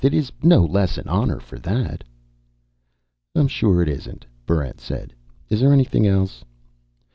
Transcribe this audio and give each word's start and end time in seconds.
It 0.03 0.15
is 0.15 0.31
no 0.41 0.65
less 0.65 0.97
an 0.97 1.07
honor 1.07 1.39
for 1.39 1.59
that." 1.59 2.03
"I'm 3.35 3.47
sure 3.47 3.83
it 3.83 3.87
isn't," 3.87 4.25
Barrent 4.47 4.81
said. 4.81 5.13
"Is 5.47 5.59
there 5.59 5.73
anything 5.73 6.07
else?" 6.07 6.43